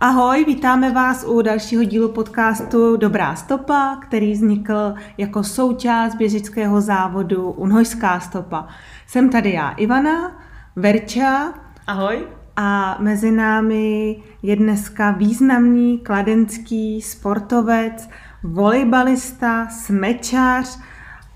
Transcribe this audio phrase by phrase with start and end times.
[0.00, 7.50] Ahoj, vítáme vás u dalšího dílu podcastu Dobrá stopa, který vznikl jako součást běžického závodu
[7.50, 8.68] Unhojská stopa.
[9.06, 10.42] Jsem tady já, Ivana,
[10.76, 11.54] Verča.
[11.86, 12.26] Ahoj.
[12.56, 18.08] A mezi námi je dneska významný kladenský sportovec,
[18.42, 20.78] volejbalista, smečář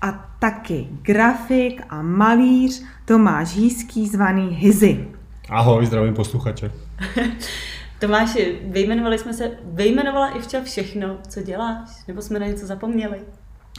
[0.01, 5.07] a taky grafik a malíř Tomáš Hýský, zvaný Hizy.
[5.49, 6.71] Ahoj, zdravím posluchače.
[8.01, 11.89] Tomáši, vyjmenovali jsme se, vyjmenovala i včas všechno, co děláš?
[12.07, 13.17] Nebo jsme na něco zapomněli?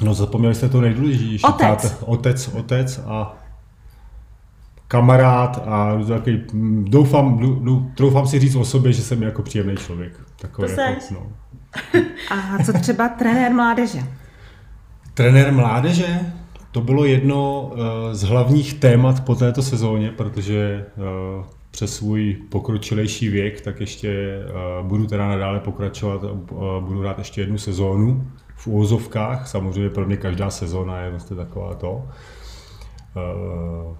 [0.02, 1.44] No zapomněli jste to nejdůležitější.
[1.44, 1.96] Otec.
[2.00, 3.36] otec, otec a
[4.88, 6.42] kamarád a takový,
[6.82, 7.38] doufám,
[7.96, 10.12] doufám si říct o sobě, že jsem jako příjemný člověk.
[10.40, 11.32] Takový to jako, no.
[12.30, 13.98] A co třeba trenér mládeže?
[15.14, 16.20] Trenér mládeže?
[16.72, 23.28] To bylo jedno eh, z hlavních témat po této sezóně, protože eh, přes svůj pokročilejší
[23.28, 24.38] věk, tak ještě
[24.80, 26.30] uh, budu teda nadále pokračovat, uh,
[26.80, 29.48] budu rád ještě jednu sezónu v úvozovkách.
[29.48, 32.08] Samozřejmě pro mě každá sezóna je vlastně taková to.
[33.16, 33.96] Uh,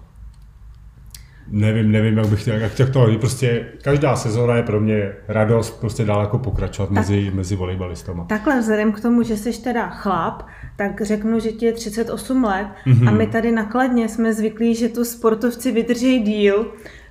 [1.49, 6.05] nevím, nevím, jak bych chtěl, jak to prostě každá sezóna je pro mě radost prostě
[6.05, 8.25] dál jako pokračovat tak, mezi, mezi volejbalistama.
[8.25, 10.43] Takhle vzhledem k tomu, že jsi teda chlap,
[10.77, 13.09] tak řeknu, že ti je 38 let mm-hmm.
[13.09, 16.67] a my tady nakladně jsme zvyklí, že tu sportovci vydrží díl,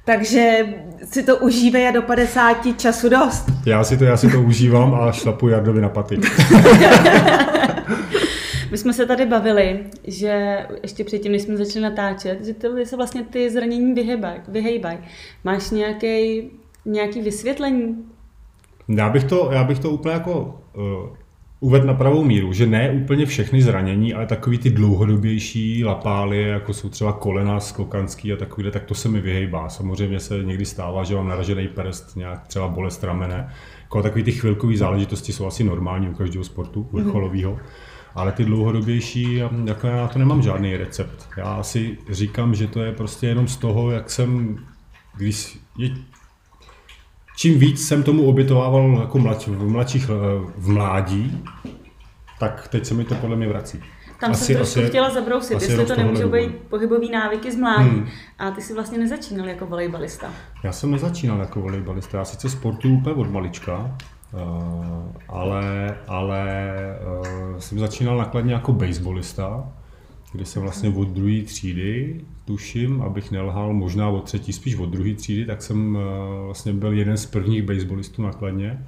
[0.06, 0.66] takže
[1.04, 3.46] si to užívej a do 50 času dost.
[3.66, 6.20] Já si to, já si to užívám a šlapu Jardovi na paty.
[8.72, 12.96] My jsme se tady bavili, že ještě předtím, než jsme začali natáčet, že to se
[12.96, 13.94] vlastně ty zranění
[14.48, 14.98] vyhejbají.
[15.44, 16.50] Máš nějaký,
[16.86, 18.06] nějaký vysvětlení?
[18.88, 21.18] Já bych to, já bych to úplně jako uh,
[21.64, 26.74] uved na pravou míru, že ne úplně všechny zranění, ale takový ty dlouhodobější lapály, jako
[26.74, 29.70] jsou třeba kolena, skokanský a takovýhle, tak to se mi vyhejbá.
[29.70, 33.50] Samozřejmě se někdy stává, že mám naražený prst, nějak třeba bolest ramene.
[33.82, 37.04] Jako takový ty chvilkové záležitosti jsou asi normální u každého sportu mhm.
[37.04, 37.58] vrcholového.
[38.16, 41.30] Ale ty dlouhodobější, jako já na to nemám žádný recept.
[41.38, 44.58] Já si říkám, že to je prostě jenom z toho, jak jsem,
[45.18, 45.90] když je
[47.42, 51.44] čím víc jsem tomu obětovával jako mladš, v mladších eh, v mládí,
[52.40, 53.80] tak teď se mi to podle mě vrací.
[54.20, 57.56] Tam asi, jsem trošku asi, chtěla zabrousit, asi jestli to nemůžou být pohybový návyky z
[57.56, 57.90] mládí.
[57.90, 58.08] Hmm.
[58.40, 60.28] A ty jsi vlastně nezačínal jako volejbalista.
[60.64, 62.18] Já jsem nezačínal jako volejbalista.
[62.18, 63.98] Já sice sportuju úplně od malička,
[64.34, 64.42] uh,
[65.28, 66.76] ale, ale
[67.20, 69.74] uh, jsem začínal nakladně jako baseballista,
[70.32, 75.14] kde jsem vlastně od druhé třídy, tuším, abych nelhal, možná od třetí, spíš od druhé
[75.14, 78.86] třídy, tak jsem eh, vlastně byl jeden z prvních baseballistů nakladně.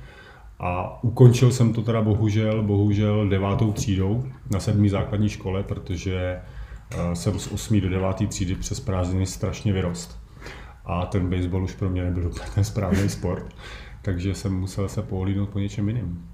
[0.59, 6.39] A ukončil jsem to teda bohužel, bohužel devátou třídou na sedmý základní škole, protože
[6.91, 7.81] eh, jsem z 8.
[7.81, 8.29] do 9.
[8.29, 10.19] třídy přes prázdniny strašně vyrost.
[10.85, 13.55] A ten baseball už pro mě nebyl úplně ten správný sport,
[14.01, 16.32] takže jsem musel se pohlídnout po něčem jiném.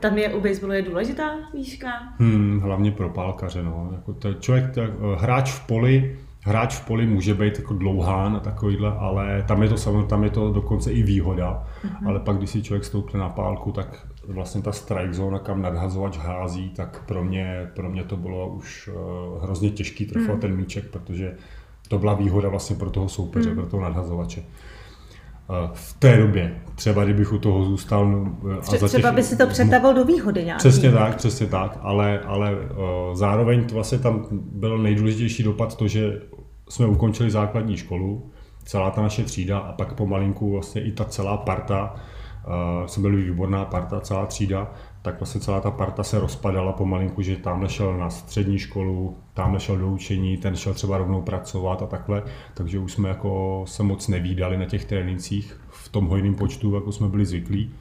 [0.00, 1.88] Tam je u baseballu je důležitá výška?
[2.18, 3.62] Hmm, hlavně pro pálkaře.
[3.62, 3.90] No.
[3.92, 8.36] Jako to, člověk, to, eh, hráč v poli, hráč v poli může být jako dlouhán
[8.36, 11.66] a takovýhle, ale tam je to samozřejmě, tam je to dokonce i výhoda.
[11.84, 12.08] Uh-huh.
[12.08, 16.18] Ale pak, když si člověk stoupne na pálku, tak vlastně ta strike zóna, kam nadhazovač
[16.18, 20.40] hází, tak pro mě, pro mě to bylo už uh, hrozně těžký trefovat uh-huh.
[20.40, 21.36] ten míček, protože
[21.88, 23.54] to byla výhoda vlastně pro toho soupeře, uh-huh.
[23.54, 24.42] pro toho nadhazovače
[25.72, 26.54] v té době.
[26.74, 28.06] Třeba kdybych u toho zůstal.
[28.10, 30.58] No, a za těch, třeba by si to přetavil do výhody nějaký.
[30.58, 32.52] Přesně tak, přesně tak, ale, ale
[33.14, 36.20] zároveň to vlastně tam byl nejdůležitější dopad to, že
[36.68, 38.30] jsme ukončili základní školu,
[38.64, 41.94] celá ta naše třída a pak pomalinku vlastně i ta celá parta,
[42.86, 44.72] jsme byli výborná parta, celá třída,
[45.06, 49.58] tak vlastně celá ta parta se rozpadala pomalinku, že tam šel na střední školu, tam
[49.58, 52.22] šel do učení, ten šel třeba rovnou pracovat a takhle,
[52.54, 56.92] takže už jsme jako se moc nevídali na těch trénincích v tom hojném počtu, jako
[56.92, 57.74] jsme byli zvyklí.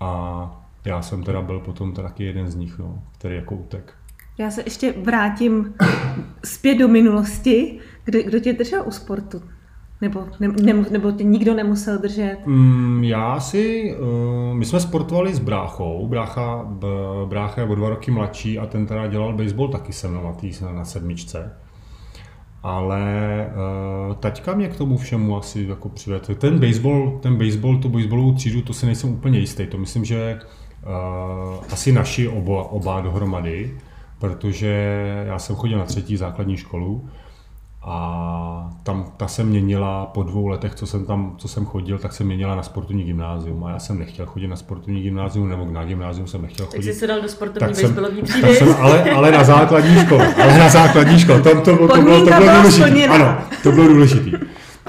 [0.00, 3.94] A já jsem teda byl potom taky jeden z nich, no, který jako utek.
[4.38, 5.74] Já se ještě vrátím
[6.44, 7.78] zpět do minulosti.
[8.04, 9.42] Kdo, kdo tě držel u sportu?
[10.04, 12.36] Nebo, ne, ne, nebo tě nikdo nemusel držet?
[12.46, 16.86] Mm, já si, uh, my jsme sportovali s bráchou, brácha, b,
[17.26, 20.32] brácha je o dva roky mladší a ten teda dělal baseball taky se mnou na,
[20.32, 21.52] tý, na sedmičce.
[22.62, 23.02] Ale
[24.08, 26.34] uh, taťka mě k tomu všemu asi jako přivedl.
[26.34, 29.66] Ten baseball, ten baseball, tu baseballovou třídu, to si nejsem úplně jistý.
[29.66, 30.38] To myslím, že
[30.86, 33.74] uh, asi naši oba, oba dohromady,
[34.18, 37.08] protože já jsem chodil na třetí základní školu
[37.86, 42.12] a tam ta se měnila po dvou letech, co jsem tam, co jsem chodil, tak
[42.12, 45.84] se měnila na sportovní gymnázium a já jsem nechtěl chodit na sportovní gymnázium nebo na
[45.84, 46.76] gymnázium jsem nechtěl chodit.
[46.76, 48.54] Tak jsi se dal do sportovní baseballový třídy?
[48.54, 52.18] Jsem, ale, ale na základní škole, ale na základní škole, to, to, to, to, bylo,
[52.18, 53.06] to bylo důležité.
[53.06, 54.38] Ano, to bylo důležité.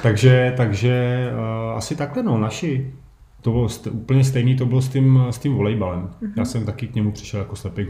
[0.01, 2.94] Takže, takže uh, asi takhle no, naši
[3.42, 6.01] to bylo st- úplně stejný, to bylo s tím, s tím volejbalem.
[6.01, 6.31] Mm-hmm.
[6.38, 7.89] Já jsem taky k němu přišel jako slepý k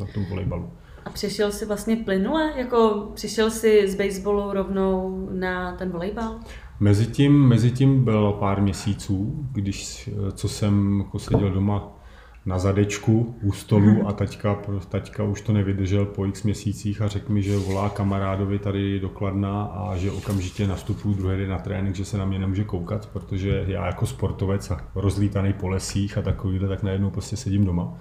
[0.00, 0.70] na tom volejbalu.
[1.04, 2.52] A přišel si vlastně plynule?
[2.56, 6.38] Jako přišel si z baseballu rovnou na ten volejbal?
[6.80, 11.96] Mezitím, mezitím bylo pár měsíců, když, co jsem jako seděl doma
[12.46, 14.58] na zadečku u stolu a taťka,
[14.88, 19.08] taťka už to nevydržel po x měsících a řekl mi, že volá kamarádovi tady do
[19.08, 23.06] Kladna a že okamžitě nastupuju druhý den na trénink, že se na mě nemůže koukat,
[23.06, 27.94] protože já jako sportovec a rozlítaný po lesích a takovýhle, tak najednou prostě sedím doma.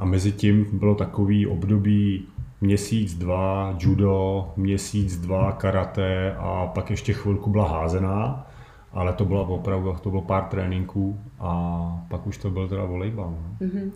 [0.00, 2.28] A mezi tím bylo takový období
[2.60, 8.46] měsíc, dva judo, měsíc, dva karate a pak ještě chvilku byla házená,
[8.92, 13.30] ale to bylo opravdu, to bylo pár tréninků a pak už to byl teda volejbal.
[13.30, 13.66] No.
[13.66, 13.90] Mm-hmm.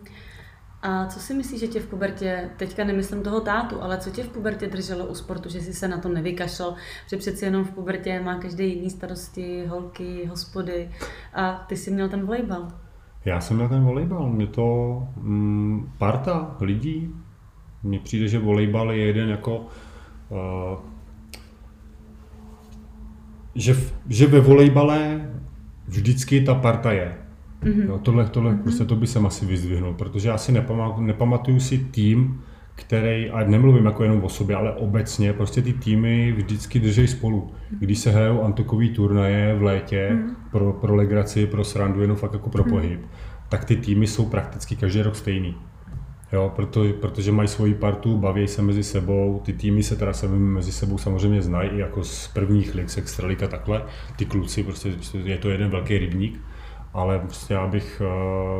[0.83, 4.23] A co si myslíš, že tě v pubertě, teďka nemyslím toho tátu, ale co tě
[4.23, 6.75] v pubertě drželo u sportu, že jsi se na to nevykašel,
[7.07, 10.91] že přeci jenom v pubertě má každý jiný starosti, holky, hospody
[11.35, 12.84] a ty jsi měl ten volejbal?
[13.25, 17.11] Já jsem měl ten volejbal, mě to mm, parta lidí,
[17.82, 19.67] mně přijde, že volejbal je jeden jako
[20.29, 20.79] uh,
[23.55, 23.76] že,
[24.09, 25.31] že ve volejbale
[25.88, 27.17] vždycky ta parta je.
[27.62, 27.88] Mm-hmm.
[27.88, 28.62] Jo, tohle, tohle mm-hmm.
[28.62, 32.43] prostě to by jsem asi vyzdvihnul, protože já si nepamatuju, nepamatuju si tým,
[32.75, 37.50] který, a nemluvím jako jenom o sobě, ale obecně, prostě ty týmy vždycky drží spolu.
[37.71, 40.37] Když se hrajou antokový turnaje v létě mm.
[40.50, 42.71] pro, pro legraci, pro srandu, jenom fakt jako pro mm.
[42.71, 43.00] pohyb,
[43.49, 45.55] tak ty týmy jsou prakticky každý rok stejný.
[46.32, 50.29] Jo, proto, protože mají svoji partu, baví se mezi sebou, ty týmy se teda se
[50.29, 53.82] mezi sebou samozřejmě znají i jako z prvních lig, z extralika takhle,
[54.17, 54.93] ty kluci, prostě
[55.25, 56.41] je to jeden velký rybník,
[56.94, 58.02] ale prostě já bych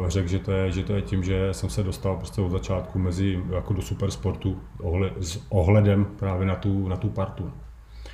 [0.01, 2.51] uh, řekl, že to, je, že to je tím, že jsem se dostal prostě od
[2.51, 7.53] začátku mezi, jako do supersportu ohle, s ohledem právě na tu, na tu partu.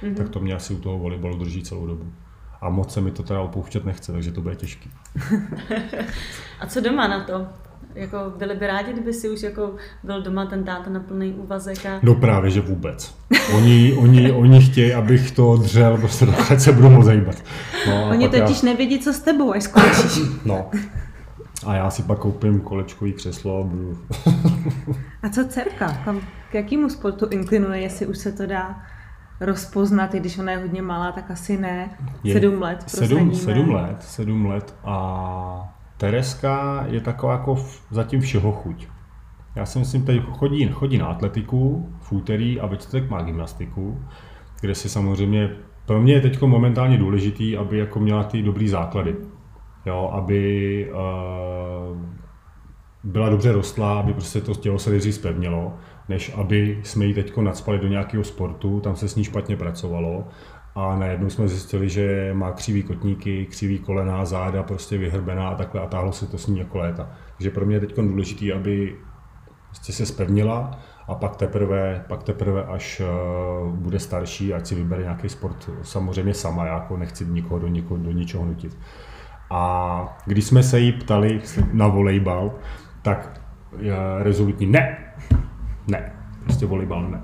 [0.03, 0.15] Mm-hmm.
[0.15, 2.13] Tak to mě asi u toho volejbalu drží celou dobu.
[2.61, 4.91] A moc se mi to teda opouštět nechce, takže to bude těžký.
[6.61, 7.47] A co doma na to?
[7.95, 11.87] Jako byli by rádi, kdyby si už jako byl doma ten táta na plný úvazek
[11.87, 12.01] a...
[12.03, 13.15] No právě, že vůbec.
[13.57, 17.37] Oni, oni, oni chtějí, abych to dřel, prostě dokud se budu moc zajímat.
[17.89, 18.69] No, oni totiž já...
[18.69, 20.21] nevědí, co s tebou, až skončíš.
[20.45, 20.71] No.
[21.67, 23.99] A já si pak koupím kolečkový křeslo a budu...
[25.23, 25.93] a co dcerka?
[26.05, 28.83] Kam, k jakému sportu inklinuje, jestli už se to dá
[29.41, 31.91] rozpoznat, i když ona je hodně malá, tak asi ne.
[32.25, 32.85] Je sedm let.
[32.87, 38.89] Sedm, sedm let, sedm let a Tereska je taková jako v, zatím všeho chuť.
[39.57, 44.05] Já si myslím, teď chodí, chodí na atletiku v úterý a ve čtvrtek má gymnastiku,
[44.61, 45.51] kde si samozřejmě,
[45.87, 49.17] pro mě je teď momentálně důležitý, aby jako měla ty dobrý základy.
[49.87, 51.99] Jo, aby uh,
[53.05, 55.73] byla dobře rostla, aby prostě to tělo se nejdřív zpevnilo,
[56.09, 60.25] než aby jsme ji teď nadspali do nějakého sportu, tam se s ní špatně pracovalo
[60.75, 65.81] a najednou jsme zjistili, že má křivý kotníky, křivý kolena, záda prostě vyhrbená a takhle
[65.81, 67.11] a táhlo se to s ní jako léta.
[67.37, 68.97] Takže pro mě je teď důležité, aby
[69.69, 70.79] prostě se spevnila
[71.09, 73.03] a pak teprve, pak teprve až
[73.65, 77.69] uh, bude starší, ať si vybere nějaký sport samozřejmě sama, já jako nechci nikoho do,
[77.69, 78.79] nikoho, do ničeho nutit.
[79.51, 81.41] A když jsme se jí ptali
[81.73, 82.55] na volejbal,
[83.03, 83.41] tak
[83.73, 83.81] uh,
[84.19, 85.15] rezolutní ne,
[85.89, 86.13] ne,
[86.45, 87.21] prostě volejbal ne.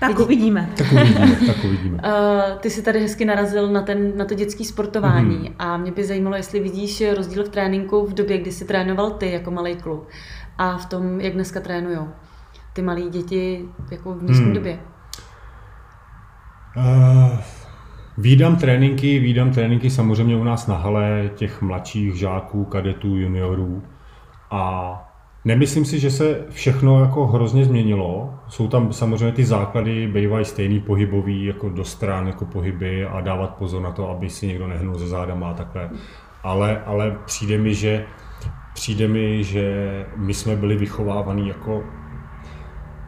[0.00, 0.22] Tak Vidí...
[0.22, 0.70] uvidíme.
[0.76, 1.96] Tak uvidíme, tak uvidíme.
[1.96, 5.54] Uh, ty jsi tady hezky narazil na, ten, na to dětské sportování mm.
[5.58, 9.32] a mě by zajímalo, jestli vidíš rozdíl v tréninku v době, kdy jsi trénoval ty
[9.32, 10.08] jako malý kluk
[10.58, 12.08] a v tom, jak dneska trénujou
[12.72, 14.52] ty malé děti jako v dnešní mm.
[14.52, 14.78] době.
[16.76, 17.38] Uh,
[18.18, 23.82] výdám tréninky, výdám tréninky samozřejmě u nás na hale těch mladších žáků, kadetů, juniorů
[24.50, 24.94] a
[25.44, 28.34] Nemyslím si, že se všechno jako hrozně změnilo.
[28.48, 33.54] Jsou tam samozřejmě ty základy, bývají stejný pohybový, jako do stran, jako pohyby a dávat
[33.54, 35.90] pozor na to, aby si někdo nehnul ze zádama a takhle.
[36.42, 38.04] Ale, ale přijde mi, že
[38.74, 41.82] přijde mi, že my jsme byli vychovávaní jako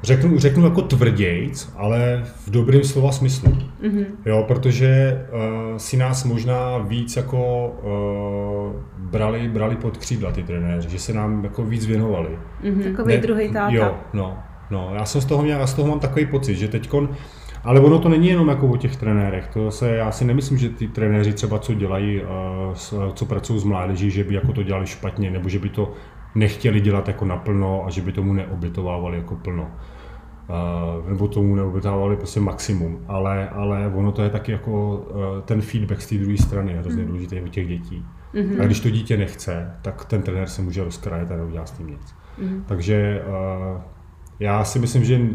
[0.02, 3.52] řeknu, řeknu jako tvrdějc, ale v dobrém slova smyslu.
[3.82, 4.04] Mm-hmm.
[4.26, 10.90] Jo, protože uh, si nás možná víc jako uh, brali, brali pod křídla ty trenéři,
[10.90, 12.28] že se nám jako víc věnovali.
[12.64, 12.82] Mm-hmm.
[12.82, 13.74] Takový druhý táta.
[13.74, 14.38] Jo, no,
[14.70, 17.08] no, já jsem z toho měl, já z toho mám takový pocit, že teďkon,
[17.64, 19.48] ale ono to není jenom jako o těch trenérech.
[19.52, 23.64] To se, já si nemyslím, že ty trenéři třeba co dělají, uh, co pracují s
[23.64, 25.92] mládeží, že by jako to dělali špatně, nebo že by to
[26.34, 29.70] nechtěli dělat jako naplno a že by tomu neobětovávali jako plno.
[30.48, 35.60] Uh, nebo tomu neobětávali prostě maximum, ale, ale ono to je taky jako uh, ten
[35.60, 37.08] feedback z té druhé strany je hrozně mm.
[37.08, 38.04] důležitý u těch dětí.
[38.34, 38.62] Mm-hmm.
[38.62, 41.86] A když to dítě nechce, tak ten trenér se může rozkrajet a neudělá s tím
[41.86, 42.14] nic.
[42.38, 42.62] Mm-hmm.
[42.66, 43.80] Takže uh,
[44.40, 45.28] já si myslím, že uh,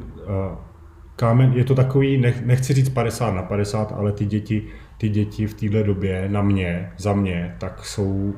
[1.16, 4.64] kámen je to takový, nech, nechci říct 50 na 50, ale ty děti,
[4.98, 8.34] ty děti v téhle době na mě, za mě, tak jsou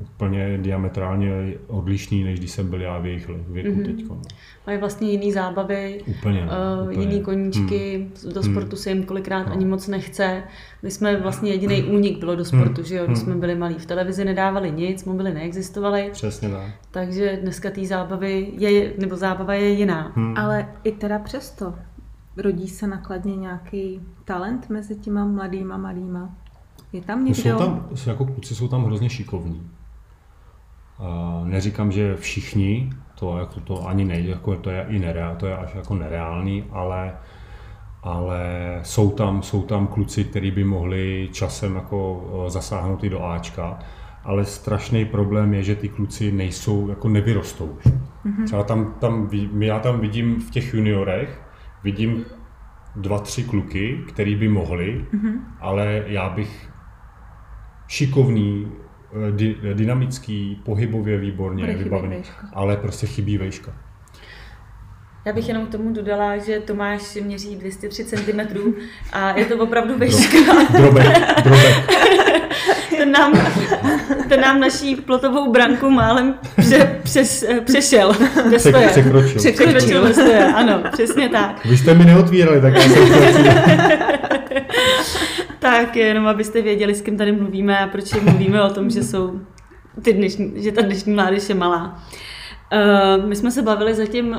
[0.00, 3.84] úplně diametrálně odlišný, než když jsem byl já v jejich věku mm-hmm.
[3.84, 4.08] teď.
[4.08, 4.20] No.
[4.66, 7.00] Mají vlastně jiný zábavy, úplně, uh, úplně.
[7.00, 8.32] jiný koníčky, hmm.
[8.32, 9.52] do sportu se jim kolikrát no.
[9.52, 10.42] ani moc nechce.
[10.82, 12.84] My jsme vlastně jediný únik bylo do sportu, hmm.
[12.84, 13.74] že jo, když jsme byli malí.
[13.74, 16.08] V televizi nedávali nic, mobily neexistovaly.
[16.12, 16.70] Přesně tak.
[16.90, 20.12] Takže dneska té zábavy je, nebo zábava je jiná.
[20.14, 20.34] Hmm.
[20.38, 21.74] Ale i teda přesto,
[22.36, 26.34] rodí se nakladně nějaký talent mezi těma mladýma malýma?
[26.92, 27.42] Je tam někdo?
[27.42, 29.62] Jsou tam, jako kluci jsou tam hrozně šikovní.
[31.44, 35.56] Neříkám, že všichni, to, jako to ani nejde, jako to je i nereál, to je
[35.56, 37.16] až jako nereálný, ale,
[38.02, 38.40] ale
[38.82, 43.78] jsou, tam, jsou tam kluci, kteří by mohli časem jako zasáhnout i do Ačka,
[44.24, 47.84] ale strašný problém je, že ty kluci nejsou, jako nevyrostou už.
[47.84, 48.44] Mm-hmm.
[48.44, 51.42] Třeba tam, tam, já tam vidím v těch juniorech,
[51.84, 52.24] vidím
[52.96, 55.40] dva, tři kluky, který by mohli, mm-hmm.
[55.60, 56.70] ale já bych
[57.88, 58.85] šikovný, eh,
[59.30, 62.22] dy, dynamický, pohybově výborně vybavený,
[62.54, 63.72] ale prostě chybí vejška.
[65.24, 68.40] Já bych jenom k tomu dodala, že Tomáš měří 203 cm
[69.12, 70.38] a je to opravdu vejška.
[70.72, 71.06] Drobek,
[71.44, 71.90] drobek.
[72.96, 73.32] ten, nám,
[74.28, 78.12] ten nám naší plotovou branku málem pře, přes, přešel.
[78.56, 78.88] Překročil.
[78.88, 80.06] Překročil, Překročil
[80.54, 81.66] ano, přesně tak.
[81.66, 83.08] Vy jste mi neotvírali, tak já jsem
[85.58, 89.40] Tak jenom abyste věděli, s kým tady mluvíme a proč mluvíme o tom, že jsou
[90.02, 92.02] ty dnešní, že ta dnešní mládež je malá.
[92.72, 94.36] Uh, my jsme se bavili zatím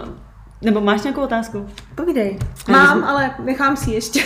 [0.61, 1.65] nebo máš nějakou otázku?
[1.95, 2.39] Povídej.
[2.69, 4.23] Mám, ale nechám si ještě.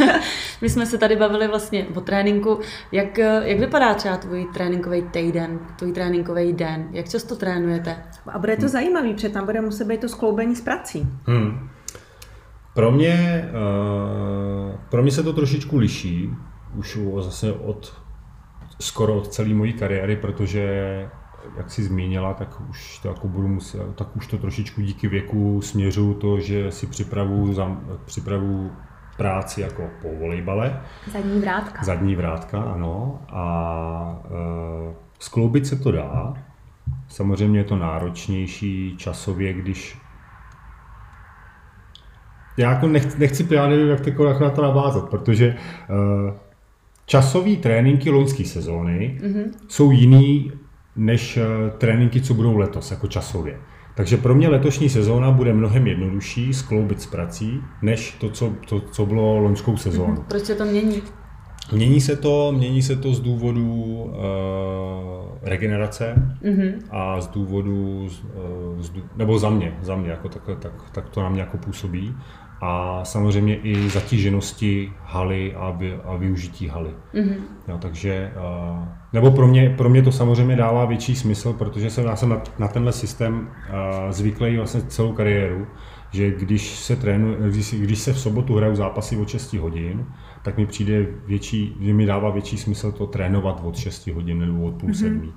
[0.60, 2.58] My jsme se tady bavili vlastně o tréninku.
[2.92, 6.88] Jak, jak vypadá třeba tvůj tréninkový týden, tvůj tréninkový den?
[6.90, 8.04] Jak často trénujete?
[8.26, 8.68] A bude to hmm.
[8.68, 11.06] zajímavý, protože tam bude muset být to skloubení s prací.
[11.26, 11.70] Hmm.
[12.74, 16.30] Pro mě, uh, pro mě se to trošičku liší,
[16.74, 18.02] už zase od
[18.80, 21.08] skoro od celé mojí kariéry, protože
[21.56, 25.60] jak jsi zmínila, tak už to jako budu muset, tak už to trošičku díky věku
[25.62, 28.70] směřu to, že si připravu, za, připravu
[29.16, 30.80] práci jako po volejbale.
[31.12, 31.84] Zadní vrátka.
[31.84, 33.22] Zadní vrátka, ano.
[33.28, 36.34] A e, skloubit se to dá.
[37.08, 39.99] Samozřejmě je to náročnější časově, když
[42.56, 45.56] já jako nechci, nechci nevím, jak to na to navázat, protože e,
[47.06, 49.44] časový tréninky loňské sezóny mm-hmm.
[49.68, 50.52] jsou jiný
[50.96, 51.42] než eh,
[51.78, 53.58] tréninky, co budou letos, jako časově.
[53.94, 58.80] Takže pro mě letošní sezóna bude mnohem jednodušší skloubit s prací, než to, co, to,
[58.80, 60.14] co bylo loňskou sezónu.
[60.14, 60.24] Mm-hmm.
[60.28, 61.02] Proč se to mění?
[61.72, 64.12] Mění se to, mění se to z důvodu uh,
[65.42, 66.72] regenerace mm-hmm.
[66.90, 71.22] a z důvodu, uh, z, nebo za mě, za mě, jako tak, tak, tak to
[71.22, 72.14] na mě jako působí
[72.62, 76.90] a samozřejmě i zatíženosti haly a, vy, a využití haly.
[77.14, 77.36] Mm-hmm.
[77.68, 78.32] Jo, takže,
[79.12, 82.42] nebo pro mě, pro mě to samozřejmě dává větší smysl, protože jsem, já jsem na,
[82.58, 83.48] na tenhle systém
[84.10, 85.66] zvyklý vlastně celou kariéru,
[86.12, 90.06] že když se trénu, když, když se v sobotu hraju zápasy od 6 hodin,
[90.42, 94.62] tak mi přijde větší, že mi dává větší smysl to trénovat od 6 hodin nebo
[94.62, 95.00] od půl mm-hmm.
[95.00, 95.32] sedmí.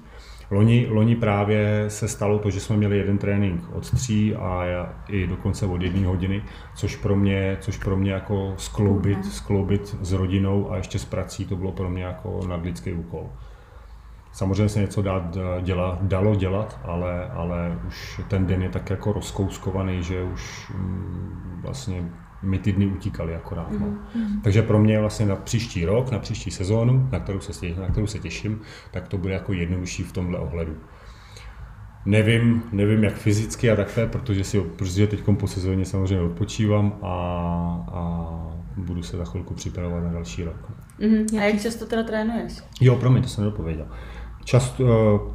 [0.51, 4.65] Loni, loni právě se stalo to, že jsme měli jeden trénink od tří a
[5.09, 6.43] i dokonce od jedné hodiny,
[6.75, 9.31] což pro mě, což pro mě jako skloubit, mhm.
[9.31, 13.29] skloubit s rodinou a ještě s prací, to bylo pro mě jako nadlidský úkol.
[14.33, 19.13] Samozřejmě se něco dá dělat, dalo dělat, ale, ale už ten den je tak jako
[19.13, 22.09] rozkouskovaný, že už mm, vlastně
[22.41, 23.71] mi ty dny utíkaly akorát.
[23.71, 23.87] No.
[23.87, 24.41] Mm-hmm.
[24.43, 28.07] Takže pro mě vlastně na příští rok, na příští sezónu, na kterou, se, na kterou
[28.07, 28.61] se těším,
[28.91, 30.75] tak to bude jako jednodušší v tomhle ohledu.
[32.05, 37.15] Nevím, nevím jak fyzicky a takhle, protože, si, protože teď po sezóně samozřejmě odpočívám a,
[37.91, 38.03] a
[38.77, 40.71] budu se za chvilku připravovat na další rok.
[40.99, 41.39] Mm-hmm.
[41.39, 42.53] A jak často teda trénuješ?
[42.81, 43.87] Jo, pro mě to jsem nedopověděl.
[44.43, 45.33] Často, uh,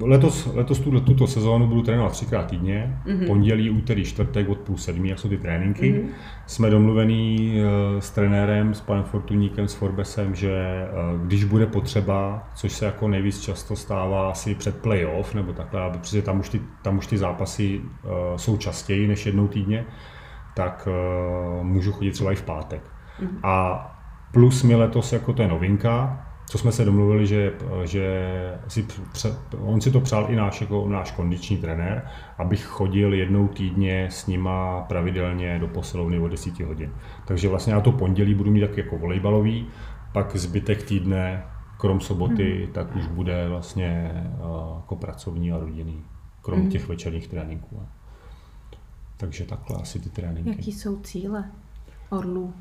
[0.00, 3.26] Letos, letos tuto, tuto sezónu budu trénovat třikrát týdně, mm-hmm.
[3.26, 5.92] pondělí, úterý, čtvrtek od půl sedmí, jak jsou ty tréninky.
[5.92, 6.08] Mm-hmm.
[6.46, 12.48] Jsme domluvení uh, s trenérem, s panem Fortuníkem, s Forbesem, že uh, když bude potřeba,
[12.54, 16.60] což se jako nejvíc často stává asi před playoff, nebo takhle, protože tam už ty,
[16.82, 17.80] tam už ty zápasy
[18.36, 19.86] jsou častěji než jednou týdně,
[20.54, 20.88] tak
[21.62, 22.82] můžu chodit třeba i v pátek.
[23.20, 23.38] Mm-hmm.
[23.42, 23.86] A
[24.32, 27.52] plus mi letos, jako to je novinka, co jsme se domluvili, že,
[27.84, 28.24] že
[28.68, 33.48] si pře, on si to přál i náš, jako náš kondiční trenér, abych chodil jednou
[33.48, 36.92] týdně s nima pravidelně do posilovny o 10 hodin.
[37.26, 39.66] Takže vlastně já to pondělí budu mít tak jako volejbalový,
[40.12, 41.44] pak zbytek týdne,
[41.76, 42.72] krom soboty, hmm.
[42.72, 44.12] tak už bude vlastně
[44.76, 46.04] jako pracovní a rodinný,
[46.42, 46.70] krom hmm.
[46.70, 47.82] těch večerních tréninků.
[49.16, 50.50] Takže takhle asi ty tréninky.
[50.50, 51.50] Jaký jsou cíle
[52.10, 52.54] Orlů?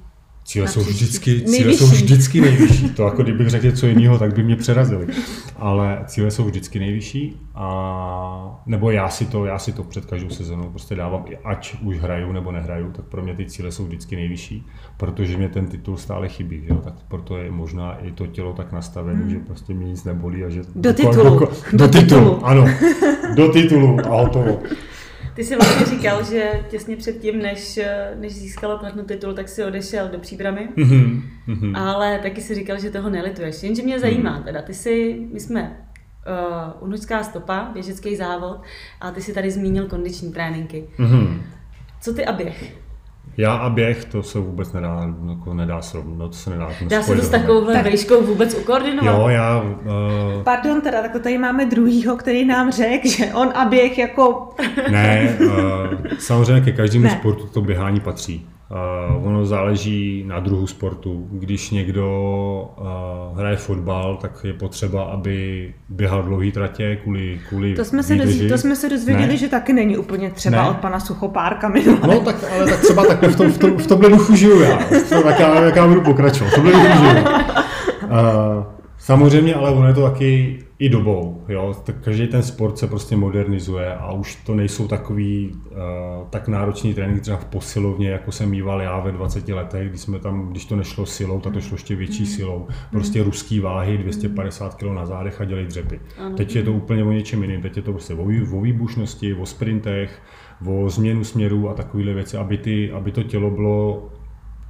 [0.48, 2.90] Cíle jsou, vždycky, cíle jsou vždycky nejvyšší.
[2.90, 5.08] To jako kdybych řekl něco jiného, tak by mě přerazili.
[5.56, 7.42] Ale cíle jsou vždycky nejvyšší.
[7.56, 11.98] A, nebo já si, to, já si to před každou sezónou prostě dávám, ať už
[11.98, 14.66] hraju nebo nehraju, tak pro mě ty cíle jsou vždycky nejvyšší,
[14.98, 16.62] protože mě ten titul stále chybí.
[16.68, 16.74] Že?
[16.84, 19.30] Tak proto je možná i to tělo tak nastavené, hmm.
[19.30, 20.44] že prostě mě nic nebolí.
[20.44, 21.34] A že do titulu.
[21.34, 22.22] Jako, do, do titulu.
[22.22, 22.46] titulu.
[22.46, 22.66] Ano,
[23.36, 24.60] do titulu a hotovo.
[25.38, 27.80] Ty jsi vlastně říkal, že těsně předtím, než,
[28.16, 30.70] než získala platnou titul, tak si odešel do příbramy.
[30.78, 31.78] Mm-hmm.
[31.78, 33.64] Ale taky si říkal, že toho nelituješ.
[33.64, 34.44] Jenže mě zajímá, mm.
[34.44, 35.78] teda ty si, my jsme
[36.82, 38.62] uh, unučská stopa, běžecký závod,
[39.02, 40.90] a ty si tady zmínil kondiční tréninky.
[41.00, 41.42] Mm-hmm.
[42.02, 42.76] Co ty a běh?
[43.38, 47.16] Já a běh, to se vůbec nedá, jako nedá srovnat, to se nedá Dá se
[47.16, 49.22] to s takovouhle vejškou vůbec ukoordinovat?
[49.22, 49.62] Jo, já...
[49.62, 50.44] Uh...
[50.44, 54.50] Pardon, teda, tak to tady máme druhýho, který nám řekl, že on a běh jako...
[54.92, 55.54] ne, uh,
[56.20, 57.18] samozřejmě ke každému ne.
[57.20, 58.48] sportu to běhání patří.
[58.72, 61.28] Uh, ono záleží na druhu sportu.
[61.32, 62.08] Když někdo
[62.78, 68.16] uh, hraje fotbal, tak je potřeba, aby běhal dlouhý tratě kvůli, kvůli to jsme, se
[68.16, 69.38] dozvěděli, to jsme se dozvěděli, ne?
[69.38, 70.70] že taky není úplně třeba ne?
[70.70, 72.00] od pana Suchopárka minulé.
[72.08, 74.78] No tak, ale tak třeba takhle v, tom, v, tom, v tomhle duchu žiju já.
[75.24, 76.50] Tak já, jak já budu pokračovat.
[76.50, 77.26] V tomhle duchu žiju.
[78.04, 81.44] Uh, samozřejmě, ale ono je to taky i dobou.
[81.50, 81.76] Jo?
[81.84, 85.78] Tak každý ten sport se prostě modernizuje a už to nejsou takový uh,
[86.30, 90.20] tak náročný trénink třeba v posilovně, jako jsem mýval já ve 20 letech, když jsme
[90.20, 92.30] tam, když to nešlo silou, tak to šlo ještě větší mm.
[92.30, 92.68] silou.
[92.92, 93.26] Prostě mm.
[93.26, 96.00] ruský váhy, 250 kg na zádech a dělej dřepy.
[96.18, 96.36] Ano.
[96.36, 97.62] Teď je to úplně o něčem jiném.
[97.62, 98.24] Teď je to prostě o,
[98.58, 100.22] o výbušnosti, o sprintech,
[100.66, 104.10] o změnu směru a takovéhle věci, aby, ty, aby to tělo bylo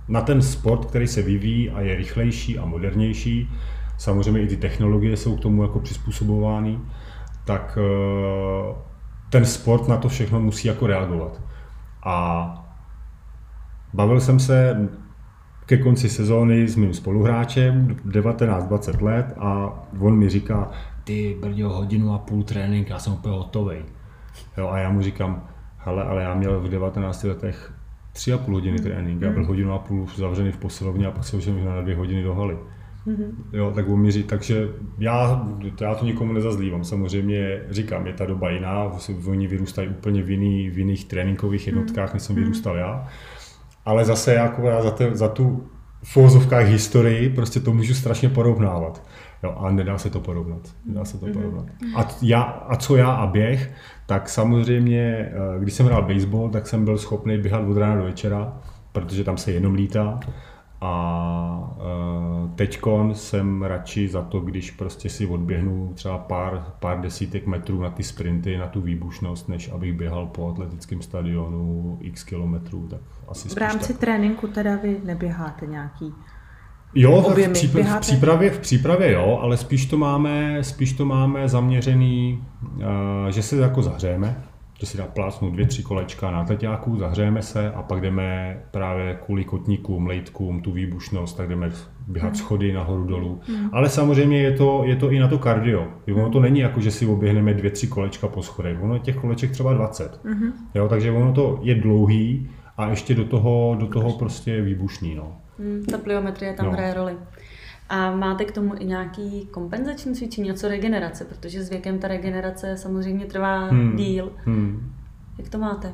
[0.08, 3.50] na ten sport, který se vyvíjí a je rychlejší a modernější,
[3.98, 6.80] samozřejmě i ty technologie jsou k tomu jako přizpůsobovány,
[7.46, 8.76] tak eh,
[9.30, 11.42] ten sport na to všechno musí jako reagovat.
[12.04, 12.48] A
[13.94, 14.90] bavil jsem se
[15.66, 20.72] ke konci sezóny s mým spoluhráčem, 19-20 let, a on mi říká,
[21.04, 23.78] ty brďo, hodinu a půl trénink, já jsem úplně hotový.
[24.58, 27.74] Jo, a já mu říkám, hele, ale já měl v 19 letech
[28.12, 29.48] tři a půl hodiny trénink, já byl hmm.
[29.48, 32.58] hodinu a půl zavřený v posilovně a pak se už na dvě hodiny do haly.
[33.08, 33.32] Mm-hmm.
[33.54, 35.48] Jo, tak uměří, takže já,
[35.82, 36.84] já to nikomu nezazlívám.
[36.84, 38.92] Samozřejmě říkám, je ta doba jiná,
[39.28, 41.70] oni vyrůstají úplně v, jiný, v jiných tréninkových mhm.
[41.70, 42.40] jednotkách, než jsem mm-hmm.
[42.40, 43.08] vyrůstal já.
[43.86, 45.68] Ale zase jako já za, te, za tu
[46.04, 49.04] v uvozovkách historii prostě to můžu strašně porovnávat.
[49.44, 50.62] Jo, a nedá se to porovnat.
[50.86, 51.34] Nedá se to mm-hmm.
[51.34, 51.66] porovnat.
[51.96, 53.72] A, já, a co já a běh,
[54.06, 58.04] tak samozřejmě, eh, když jsem hrál baseball, tak jsem byl schopný běhat od rána do
[58.04, 58.58] večera,
[58.92, 60.20] protože tam se jenom lítá.
[60.82, 67.48] A uh, teďkon jsem radši za to, když prostě si odběhnu třeba pár, pár desítek
[67.48, 72.88] metrů na ty sprinty, na tu výbušnost, než abych běhal po atletickém stadionu x kilometrů,
[72.88, 73.98] tak asi V rámci tak.
[73.98, 76.14] tréninku teda vy neběháte nějaký
[76.96, 81.50] Jo, v, přípravě, v, přípravě, v přípravě jo, ale spíš to máme, spíš to máme
[81.50, 82.82] zaměřený, uh,
[83.30, 84.44] že se jako zahřejeme,
[84.80, 89.20] že si dá plácnout dvě, tři kolečka na teťáku, zahřejeme se a pak jdeme právě
[89.26, 91.72] kvůli kotníkům, lejtkům, tu výbušnost, tak jdeme
[92.08, 92.36] běhat mm.
[92.36, 93.40] schody nahoru dolů.
[93.48, 93.70] Mm.
[93.72, 95.88] Ale samozřejmě je to, je to i na to kardio.
[96.16, 98.78] Ono to není jako, že si oběhneme dvě, tři kolečka po schodech.
[98.82, 100.20] Ono je těch koleček třeba 20.
[100.24, 100.52] Mm.
[100.76, 105.16] Jo, takže ono to je dlouhý a ještě do toho, do toho prostě výbušný.
[105.16, 105.38] No.
[105.60, 106.72] Mm, ta pliometrie tam no.
[106.72, 107.14] hraje roli.
[107.90, 112.78] A máte k tomu i nějaký kompenzační cvičení, něco regenerace, protože s věkem ta regenerace
[112.78, 113.96] samozřejmě trvá hmm.
[113.96, 114.32] díl.
[114.46, 114.94] Hmm.
[115.38, 115.94] Jak to máte?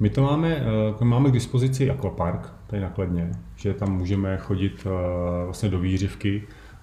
[0.00, 0.64] My to máme,
[1.00, 6.42] eh, máme k dispozici aquapark, tady nakladně, že tam můžeme chodit eh, vlastně do výřivky.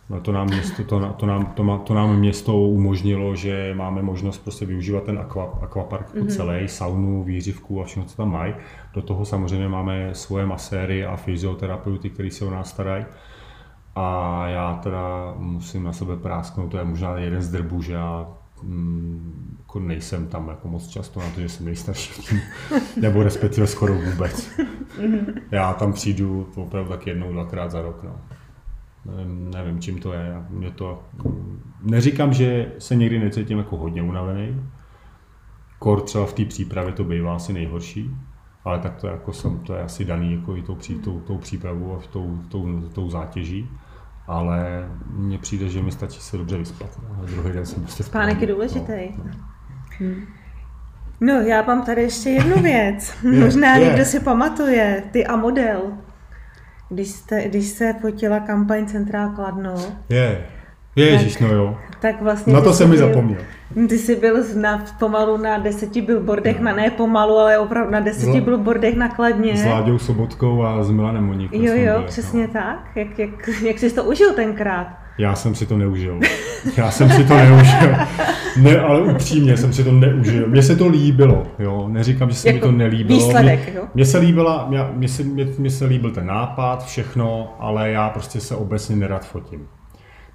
[0.09, 4.01] No, to nám, město, to, to, nám, to, má, to nám město umožnilo, že máme
[4.01, 6.27] možnost prostě využívat ten aqua, aquapark mm-hmm.
[6.27, 8.53] celý, saunu, výřivku a všechno, co tam mají.
[8.93, 13.05] Do toho samozřejmě máme svoje maséry a fyzioterapeuty, kteří se o nás starají.
[14.01, 18.27] A já teda musím na sebe prásknout, to je možná jeden z drbů, že já
[18.63, 22.39] mm, jako nejsem tam jako moc často na to, že jsem nejstarší
[23.01, 24.59] nebo respektive skoro vůbec.
[25.51, 28.03] Já tam přijdu opravdu tak jednou, dvakrát za rok.
[28.03, 28.15] No.
[29.15, 30.43] Nevím, nevím, čím to je.
[30.49, 31.03] Mě to,
[31.83, 34.61] neříkám, že se někdy necítím jako hodně unavený.
[35.79, 38.15] Kor třeba v té přípravě to bývá asi nejhorší,
[38.65, 41.97] ale tak to, jako jsem, to je asi daný jako i tou, tou, tou přípravou
[41.97, 43.69] a tou, tou, tou zátěží
[44.29, 46.89] ale mně přijde, že mi stačí se dobře vyspat.
[47.09, 47.25] No.
[47.25, 48.93] druhý den jsem prostě Spánek je důležitý.
[49.17, 49.31] No.
[49.99, 50.25] Hmm.
[51.21, 53.13] No, já mám tady ještě jednu věc.
[53.31, 53.85] je, Možná je.
[53.85, 55.81] někdo si pamatuje, ty a model.
[56.89, 59.75] Když, jste, když se fotila kampaň Centrál Kladno.
[60.09, 60.45] Je.
[60.95, 61.77] Ježíš, no jo.
[62.01, 63.41] Tak vlastně Na to jsem mi zapomněl.
[63.89, 68.31] Ty jsi byl na, pomalu na deseti billboardech, na ne pomalu, ale opravdu na deseti
[68.31, 69.57] Zla- billboardech na Kladně.
[69.57, 72.53] S Láďou Sobotkou a s Milanem Moníkem Jo, jo, byli, přesně no.
[72.53, 72.89] tak.
[72.95, 73.29] Jak, jak,
[73.63, 74.87] jak jsi to užil tenkrát?
[75.17, 76.19] Já jsem si to neužil.
[76.77, 77.95] Já jsem si to neužil.
[78.61, 80.47] Ne, ale upřímně jsem si to neužil.
[80.47, 81.87] Mně se to líbilo, jo.
[81.91, 83.19] Neříkám, že se mi Jako to nelíbilo.
[83.19, 83.83] výsledek, Mně- jo?
[83.93, 88.09] Mně se líbila, mě, mně se, mně, mně se líbil ten nápad, všechno, ale já
[88.09, 89.67] prostě se obecně nerad fotím.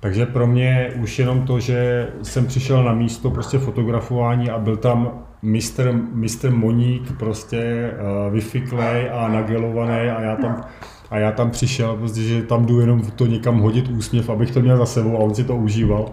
[0.04, 4.76] Takže pro mě už jenom to, že jsem přišel na místo prostě fotografování a byl
[4.76, 5.10] tam
[5.42, 10.64] mistr, mistr Moník prostě uh, vyfiklej a nagelovaný a já tam
[11.10, 14.60] a já tam přišel, prostě, že tam jdu jenom to někam hodit úsměv, abych to
[14.60, 16.12] měl za sebou a on si to užíval,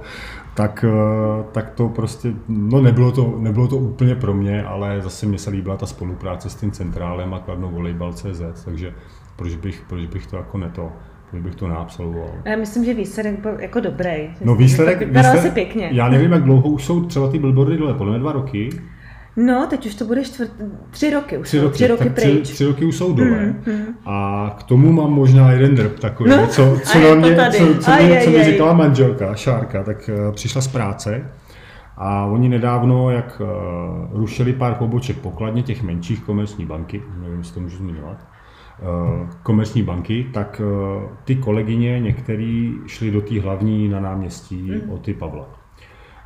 [0.53, 5.25] tak, eh, tak to prostě, no nebylo to, nebylo to úplně pro mě, ale zase
[5.25, 8.93] mě se líbila ta spolupráce s tím centrálem a Kladnou volejbal.cz, takže
[9.35, 10.91] proč bych, proč bych to jako neto,
[11.31, 12.29] proč bych to neabsolvoval.
[12.45, 14.29] Já myslím, že výsledek byl jako dobrý.
[14.45, 15.89] No výsledek, výsledek si pěkně.
[15.91, 18.69] Já nevím, jak dlouho už jsou třeba ty billboardy dole, podle mě dva roky.
[19.37, 20.51] No, teď už to bude čtvrt,
[20.89, 21.47] tři roky už.
[21.47, 22.49] Tři jsou, roky, tři roky tak tři, pryč.
[22.49, 23.29] tři roky už jsou dole.
[23.67, 27.15] Mhm, A k tomu mám možná jeden drb takový, No, co, co, na je to
[27.15, 31.31] mě, co, co, Aj, aj, co mi říkala manželka, Šárka, tak eh, přišla z práce
[31.97, 33.47] a oni nedávno, jak eh,
[34.11, 38.17] rušili pár poboček pokladně těch menších komerční banky, nevím, jestli to můžu zmiňovat,
[39.43, 44.89] komerční banky, tak eh, ty kolegyně některý šli do té hlavní na náměstí Mhm.
[44.89, 45.61] od ty Pavla.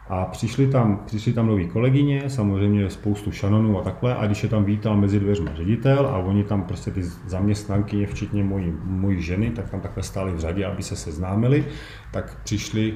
[0.09, 4.49] A přišli tam, přišli tam noví kolegyně, samozřejmě spoustu šanonů a takhle, a když je
[4.49, 9.49] tam vítal mezi dveřma ředitel a oni tam prostě ty zaměstnankyně, včetně mojí, mojí ženy,
[9.51, 11.65] tak tam takhle stáli v řadě, aby se seznámili,
[12.11, 12.93] tak přišli,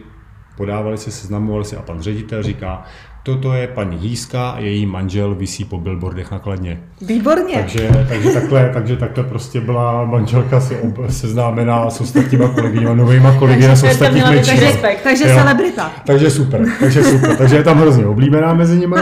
[0.59, 2.83] podávali se, seznamovali se a pan ředitel říká,
[3.23, 6.79] toto je paní Hýska a její manžel visí po billboardech na Kladně.
[7.01, 7.55] Výborně.
[7.55, 13.39] Takže, takže, takhle, takže takhle prostě byla manželka si ob, seznámená s ostatníma kolegyněma, novýma
[13.39, 14.59] kolegyněma z Takže tam ostatních menšin.
[14.59, 15.03] respekt.
[15.03, 15.35] Takže Jo.
[15.35, 15.91] celebrita.
[16.05, 17.35] Takže super, takže super.
[17.37, 18.95] Takže je tam hrozně oblíbená mezi nimi.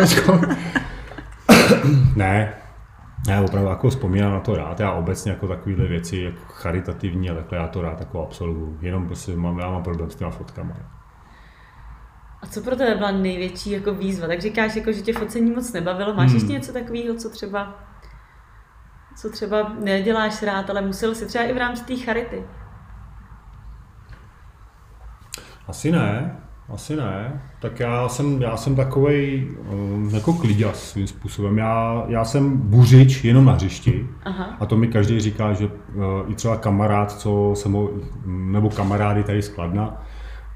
[2.15, 2.53] Ne,
[3.27, 4.79] já opravdu jako vzpomínám na to rád.
[4.79, 8.77] Já obecně jako takovéhle věci, jako charitativní a takhle, já to rád jako absolvuju.
[8.81, 10.73] Jenom prostě mám, já mám problém s těma fotkama.
[12.47, 14.27] A co pro tebe byla největší jako výzva?
[14.27, 16.13] Tak říkáš, jako, že tě focení moc nebavilo.
[16.13, 16.35] Máš Hmm.
[16.35, 17.75] ještě něco takového, co třeba
[19.17, 22.43] co třeba neděláš rád, ale musel si třeba i v rámci té charity.
[25.67, 26.37] Asi ne,
[26.69, 27.41] asi ne.
[27.61, 31.57] Tak já jsem, já jsem takovej um, jako kliděs svým způsobem.
[31.57, 34.07] Já, já jsem buřič jenom na hřišti.
[34.25, 34.57] Aha.
[34.59, 37.89] A to mi každý říká, že uh, i třeba kamarád, co jsem ho,
[38.25, 40.03] nebo kamarády tady z Kladna,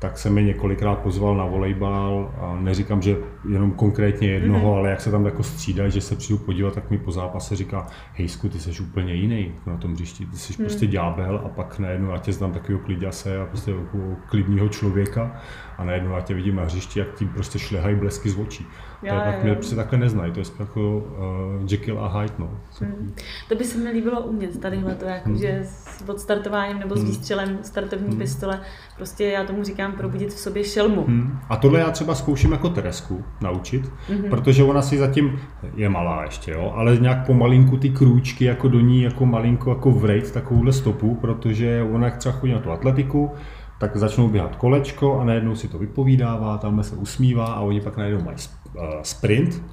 [0.02, 3.18] tak se mi několikrát pozval na volejbal a neříkám, že
[3.52, 4.78] jenom konkrétně jednoho, mm-hmm.
[4.78, 7.88] ale jak se tam jako střídají, že se přijdu podívat, tak mi po zápase říká,
[8.14, 10.66] hejsku, ty jsi úplně jiný na tom hřišti, ty jsi mm.
[10.66, 13.98] prostě ďábel a pak najednou já tě znám takového kliděse a prostě jako
[14.30, 15.42] klidního člověka
[15.78, 18.68] a najednou já tě vidím na hřišti, jak tím prostě šlehají blesky z očí.
[19.04, 22.60] Jo, tak jo, mě prostě takhle neznají, to je jako uh, Jekyll a Hyde, no.
[22.80, 23.14] Hmm.
[23.50, 25.38] To by se mi líbilo umět, tadyhle to, jako, Hmm.
[25.38, 27.08] že s odstartováním nebo s Hmm.
[27.08, 28.18] výstřelem startovní Hmm.
[28.18, 28.62] pistole,
[28.96, 31.06] prostě já tomu říkám probudit v sobě šelmu.
[31.08, 31.40] Hmm.
[31.50, 34.30] A tohle já třeba zkouším jako Teresku naučit, mm-hmm.
[34.30, 35.40] protože ona si zatím
[35.76, 39.92] je malá ještě, jo, ale nějak pomalinku ty krůčky jako do ní jako malinko jako
[39.92, 43.32] vrejt takovouhle stopu, protože ona jak třeba chodí na tu atletiku,
[43.80, 47.98] tak začnou běhat kolečko a najednou si to vypovídává, tam se usmívá a oni pak
[47.98, 49.64] najednou mají eh, sprint,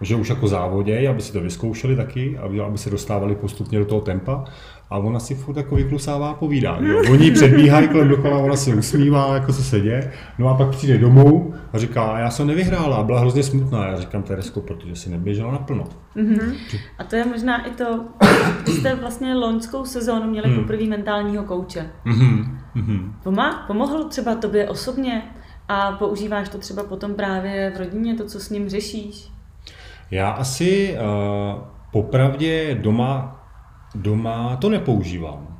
[0.00, 3.84] že už jako závodě, aby si to vyzkoušeli taky, aby, aby se dostávali postupně do
[3.84, 4.44] toho tempa.
[4.90, 6.78] A ona si furt jako vyklusává a povídá.
[6.80, 7.02] Jo.
[7.10, 10.12] Oni předbíhají kolem dokola, ona se usmívá, jako co se děje.
[10.38, 13.86] No a pak přijde domů a říká, já jsem nevyhrála, a byla hrozně smutná.
[13.88, 15.84] Já říkám, Teresko, protože si neběžela naplno.
[16.14, 16.52] Mhm.
[16.98, 18.04] A to je možná i to,
[18.66, 20.60] vy jste vlastně loňskou sezónu měli Hmm.
[20.60, 21.86] poprvé mentálního kouče.
[22.04, 22.58] Mhm.
[22.74, 23.12] Mhm.
[23.22, 25.22] Poma, pomohl třeba tobě osobně
[25.68, 29.28] a používáš to třeba potom právě v rodině, to, co s ním řešíš?
[30.10, 30.96] Já asi
[31.54, 31.60] uh,
[31.92, 33.32] popravdě doma,
[34.02, 35.58] doma to nepoužívám.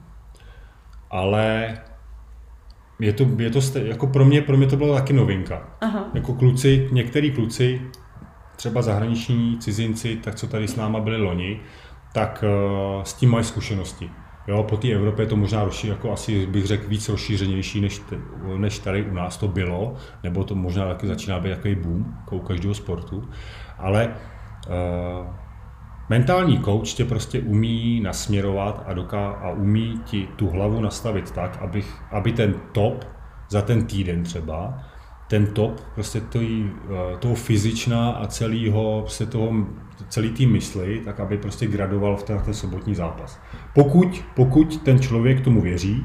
[1.10, 1.74] Ale
[3.00, 5.68] je to, je to jako pro mě, pro mě to byla taky novinka.
[5.80, 6.04] Aha.
[6.14, 7.80] Jako kluci, některý kluci,
[8.56, 11.60] třeba zahraniční cizinci, tak co tady s náma byli loni,
[12.12, 12.44] tak
[12.96, 14.10] uh, s tím mají zkušenosti.
[14.46, 17.98] Jo, po té Evropě je to možná rozší, jako asi bych řekl víc rozšířenější, než,
[17.98, 18.18] t-
[18.56, 22.36] než tady u nás to bylo, nebo to možná taky začíná být takový boom jako
[22.36, 23.28] u každého sportu.
[23.78, 24.14] Ale
[24.68, 25.26] uh,
[26.08, 31.58] mentální coach tě prostě umí nasměrovat a, doká- a umí ti tu hlavu nastavit tak,
[31.62, 33.04] abych, aby ten top
[33.50, 34.78] za ten týden třeba,
[35.28, 39.52] ten top prostě tý, eh, toho fyzična a celého, prostě toho,
[40.08, 43.40] celý tým mysli, tak aby prostě gradoval v ten, ten sobotní zápas.
[43.74, 46.04] Pokud, pokud ten člověk tomu věří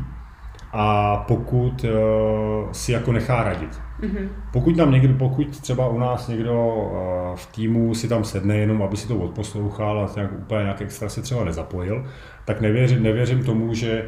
[0.74, 3.82] a pokud uh, si jako nechá radit.
[4.02, 4.28] Mm-hmm.
[4.54, 8.84] Pokud tam někdo, pokud třeba u nás někdo uh, v týmu si tam sedne jenom,
[8.84, 12.06] aby si to odposlouchal a nějak, úplně nějak extra se třeba nezapojil,
[12.46, 14.06] tak nevěřím, nevěřím tomu, že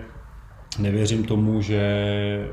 [0.79, 1.81] nevěřím tomu, že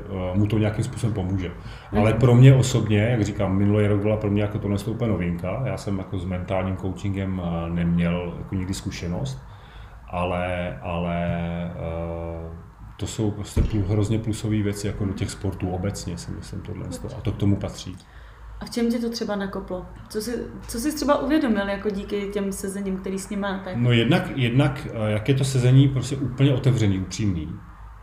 [0.09, 1.49] uh, mu to nějakým způsobem pomůže.
[1.49, 1.99] Mm-hmm.
[1.99, 5.61] Ale pro mě osobně, jak říkám, minulý rok byla pro mě jako tohle úplně novinka.
[5.65, 9.43] Já jsem jako s mentálním coachingem uh, neměl jako nikdy zkušenost,
[10.09, 11.17] ale, ale
[11.75, 12.70] uh,
[13.01, 16.85] to jsou prostě plus, hrozně plusové věci jako do těch sportů obecně, si myslím tohle.
[17.17, 17.97] A to k tomu patří.
[18.59, 19.85] A v čem tě to třeba nakoplo?
[20.09, 20.31] Co jsi,
[20.67, 23.75] co jsi třeba uvědomil jako díky těm sezením, který s ním máte?
[23.75, 27.49] No jednak, jednak eh, jak je to sezení prostě úplně otevřený, upřímný.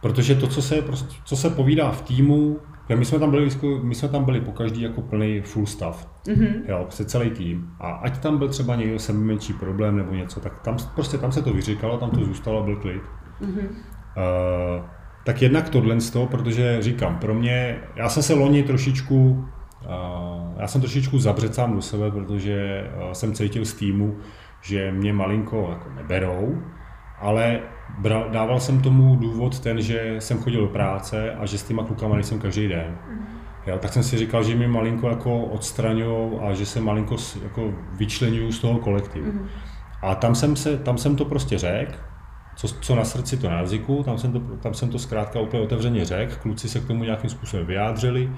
[0.03, 2.59] Protože to, co se, prostě, co se povídá v týmu,
[2.95, 3.51] my jsme tam byli,
[3.83, 6.11] my jsme tam byli po každý jako plný full stav.
[6.27, 6.63] Mm-hmm.
[6.69, 7.71] Jo, prostě celý tým.
[7.81, 11.43] A ať tam byl třeba někdo menší problém nebo něco, tak tam, prostě tam se
[11.43, 13.03] to vyříkalo, tam to zůstalo, byl klid.
[13.41, 13.69] Mm-hmm.
[14.19, 14.85] Uh,
[15.25, 19.45] tak jednak tohle z toho, protože říkám, pro mě, já jsem se loni trošičku,
[19.85, 24.17] uh, já jsem trošičku zabřet sám do sebe, protože uh, jsem cítil z týmu,
[24.63, 26.63] že mě malinko jako neberou,
[27.21, 27.61] ale
[27.99, 31.85] bral, dával jsem tomu důvod ten, že jsem chodil do práce a že s těma
[31.85, 32.99] klukama nejsem každý den.
[33.67, 37.73] Jo, tak jsem si říkal, že mě malinko jako odstraňují a že se malinko jako
[37.93, 39.33] vyčlenuju z toho kolektivu.
[39.33, 39.47] Mm-hmm.
[40.03, 42.08] A tam jsem, se, tam jsem to prostě řekl
[42.59, 45.63] co, co na srdci, to na jazyku, tam jsem to, tam jsem to zkrátka úplně
[45.63, 48.31] otevřeně řekl, kluci se k tomu nějakým způsobem vyjádřili,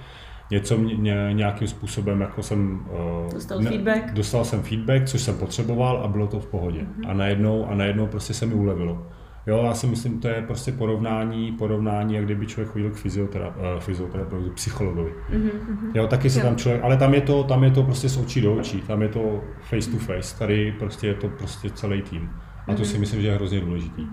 [0.51, 2.81] něco mě, nějakým způsobem, jako jsem...
[3.25, 4.13] Uh, dostal ne, feedback?
[4.13, 6.81] Dostal jsem feedback, což jsem potřeboval a bylo to v pohodě.
[6.81, 7.11] Mm-hmm.
[7.11, 9.07] A najednou, a najednou prostě se mi ulevilo.
[9.47, 13.49] Jo, já si myslím, to je prostě porovnání, porovnání, jak kdyby člověk chodil k fyziotera,
[13.49, 15.11] uh, fyzioterapeutu, psychologovi.
[15.31, 15.51] Mm-hmm.
[15.95, 18.41] Jo, taky se tam člověk, ale tam je, to, tam je to prostě z očí
[18.41, 22.31] do očí, tam je to face to face, tady prostě je to prostě celý tým.
[22.71, 23.01] A to si mhm.
[23.01, 24.07] myslím, že je hrozně důležitý.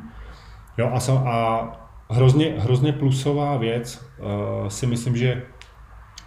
[0.77, 1.71] Jo, a, a
[2.09, 5.43] hrozně, hrozně plusová věc uh, si myslím, že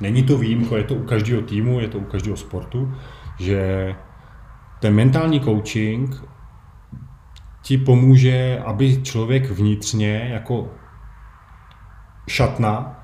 [0.01, 2.95] není to výjimko, je to u každého týmu, je to u každého sportu,
[3.39, 3.95] že
[4.81, 6.25] ten mentální coaching
[7.63, 10.69] ti pomůže, aby člověk vnitřně jako
[12.29, 12.97] šatna,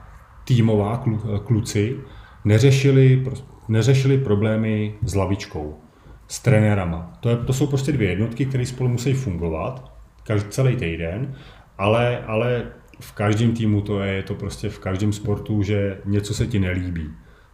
[0.44, 1.04] týmová
[1.44, 1.96] kluci,
[2.44, 3.24] neřešili,
[3.68, 5.85] neřešili problémy s lavičkou
[6.28, 7.12] s trenérama.
[7.20, 11.34] To, je, to jsou prostě dvě jednotky, které spolu musí fungovat každý, celý týden,
[11.78, 12.66] ale, ale
[13.00, 16.58] v každém týmu to je, je to prostě v každém sportu, že něco se ti
[16.58, 17.10] nelíbí.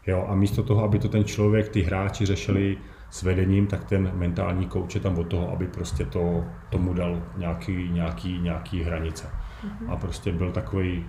[0.07, 0.27] Jo?
[0.29, 2.77] A místo toho, aby to ten člověk, ty hráči řešili
[3.11, 7.23] s vedením, tak ten mentální kouč je tam od toho, aby prostě to, tomu dal
[7.37, 9.27] nějaký, nějaký, nějaký hranice.
[9.27, 9.93] Mm-hmm.
[9.93, 11.07] A prostě byl takový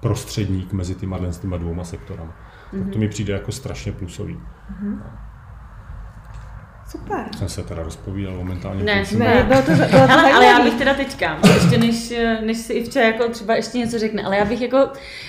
[0.00, 2.32] prostředník mezi těma, těma dvouma sektorama.
[2.32, 2.82] Mm-hmm.
[2.82, 4.34] Tak to mi přijde jako strašně plusový.
[4.34, 5.02] Mm-hmm.
[6.88, 7.24] Super.
[7.38, 8.84] Jsem se teda rozpovídal momentálně.
[8.84, 12.12] Ne, ne, bylo to, bylo to ale, ale já bych teda teďka, ještě než,
[12.46, 14.88] než si Ivča jako třeba ještě něco řekne, ale já bych jako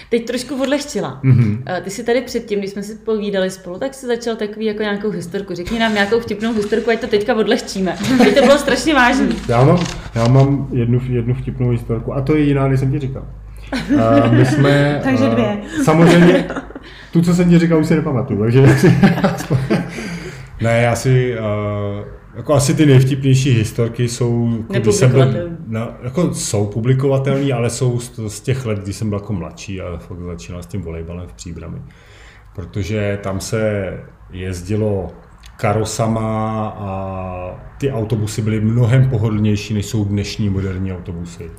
[0.10, 1.20] teď trošku odlehčila.
[1.24, 1.82] Mm-hmm.
[1.82, 5.10] Ty si tady předtím, když jsme si povídali spolu, tak si začal takový jako nějakou
[5.10, 5.56] historku.
[5.56, 7.98] Řekni nám nějakou vtipnou historku, ať to teďka odlehčíme.
[8.18, 9.28] Teď to bylo strašně vážné.
[9.48, 9.80] Já mám,
[10.16, 13.26] já mám jednu, jednu vtipnou historku a to je jiná, než jsem ti říkal.
[13.94, 15.00] Uh, my jsme...
[15.04, 15.58] takže dvě.
[15.78, 16.46] Uh, samozřejmě,
[17.12, 18.62] tu, co jsem ti říkal, už si nepamatuju, takže
[20.62, 25.34] ne, já si, uh, jako asi ty nejvtipnější historky jsou, když jsem byl,
[25.68, 29.82] no, jako jsou publikovatelné, ale jsou z, z, těch let, kdy jsem byl jako mladší
[29.82, 31.82] a fakt začínal s tím volejbalem v Příbrami.
[32.56, 33.94] Protože tam se
[34.32, 35.12] jezdilo
[35.58, 41.52] karosama a ty autobusy byly mnohem pohodlnější, než jsou dnešní moderní autobusy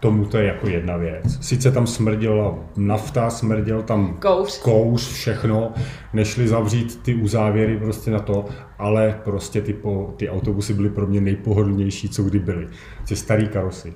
[0.00, 1.38] tomu to je jako jedna věc.
[1.40, 5.72] Sice tam smrděla nafta, smrděl tam kouř, kouř všechno,
[6.12, 8.44] nešli zavřít ty uzávěry prostě na to,
[8.78, 12.68] ale prostě ty, po, ty autobusy byly pro mě nejpohodlnější, co kdy byly.
[13.08, 13.94] Ty starý karosy.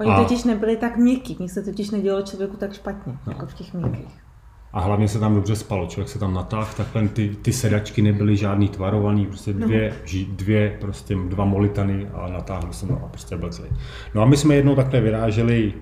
[0.00, 0.22] Oni a...
[0.22, 3.32] totiž nebyli tak měkký, mně se totiž nedělo člověku tak špatně, no.
[3.32, 4.27] jako v těch měkkých.
[4.72, 8.36] A hlavně se tam dobře spalo, člověk se tam natáhl, takhle ty, ty sedačky nebyly
[8.36, 9.66] žádný tvarovaný, prostě no.
[9.66, 10.34] dvě, no.
[10.36, 13.68] dvě prostě dva molitany a natáhl jsem a prostě byl celý.
[14.14, 15.74] No a my jsme jednou takhle vyráželi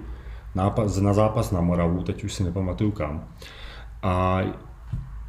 [0.55, 3.25] nápas, na zápas na Moravu, teď už si nepamatuju kam.
[4.03, 4.40] A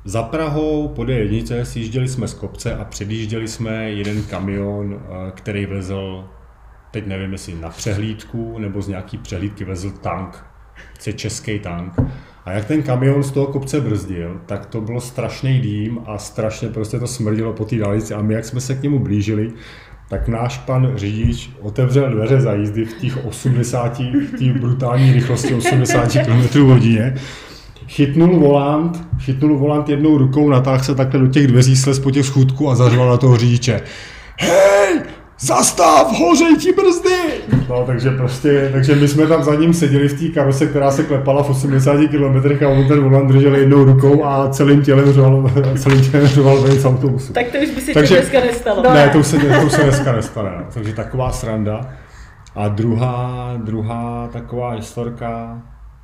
[0.06, 5.65] za Prahou po D1 sjížděli jsme z kopce a předjížděli jsme jeden kamion, eh, který
[5.65, 6.30] vezl,
[6.91, 10.46] teď nevím jestli na přehlídku nebo z nějaký přehlídky vezl tank,
[11.15, 11.93] český tank.
[12.47, 16.69] A jak ten kamion z toho kopce brzdil, tak to bylo strašný dým a strašně
[16.69, 18.13] prostě to smrdilo po té dálnici.
[18.13, 19.51] A my, jak jsme se k němu blížili,
[20.10, 25.53] tak náš pan řidič otevřel dveře za jízdy v těch 80, v té brutální rychlosti
[25.53, 27.15] 80 km hodině,
[27.88, 32.25] chytnul volant, chytnul volant jednou rukou, natáhl se takhle do těch dveří, slez po těch
[32.25, 33.81] schůdků a zařval na toho řidiče.
[35.39, 37.41] Zastav, hořej ti brzdy!
[37.69, 41.04] No, takže prostě, takže my jsme tam za ním seděli v té karose, která se
[41.04, 45.52] klepala v 80 km a on ten volant držel jednou rukou a celým tělem řval,
[45.78, 47.34] celým tělem řval ven z autobusu.
[47.34, 48.93] Tak to už by se takže, dneska nestalo.
[48.93, 50.52] Ne, to už se, to už se dneska nestane.
[50.58, 50.65] No.
[50.73, 51.89] Takže taková sranda.
[52.56, 55.62] A druhá, druhá taková historka,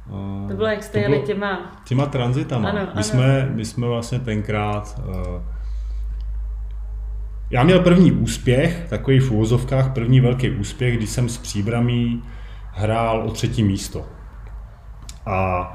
[0.10, 1.80] uh, to bylo, jak jste jeli těma...
[1.84, 2.69] Těma tranzitama.
[2.69, 3.04] Ano, my, ano.
[3.04, 5.41] Jsme, my jsme vlastně tenkrát uh,
[7.54, 12.24] já měl první úspěch, takový v úvozovkách, první velký úspěch, když jsem s Příbramí
[12.72, 14.06] hrál o třetí místo.
[15.26, 15.72] A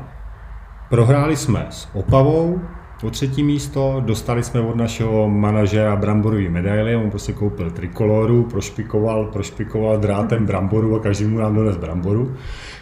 [0.90, 2.60] prohráli jsme s Opavou
[3.02, 9.24] o třetí místo, dostali jsme od našeho manažera bramborový medaily, on prostě koupil trikoloru, prošpikoval,
[9.24, 12.36] prošpikoval drátem bramboru a každý mu nám dones bramboru.